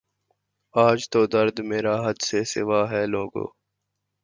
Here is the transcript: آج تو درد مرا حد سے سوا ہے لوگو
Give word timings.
آج 0.75 0.99
تو 1.11 1.19
درد 1.27 1.55
مرا 1.61 1.95
حد 2.05 2.17
سے 2.27 2.39
سوا 2.43 2.81
ہے 2.91 3.03
لوگو 3.05 3.45